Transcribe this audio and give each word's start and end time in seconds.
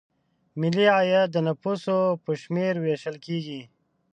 ملي 0.59 0.85
عاید 0.95 1.29
د 1.33 1.37
نفوسو 1.47 1.97
په 2.23 2.31
شمېر 2.41 2.73
ویشل 2.79 3.15
کیږي. 3.25 3.61